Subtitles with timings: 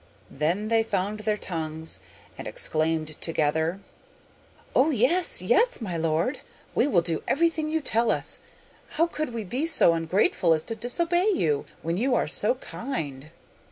[0.31, 1.99] Then they found their tongues,
[2.35, 3.81] and exclaimed together:
[4.75, 6.39] 'Oh, yes, yes, my lord!
[6.73, 8.39] we will do everything you tell us.
[8.97, 13.29] How could we be so ungrateful as to disobey you, when you are so kind?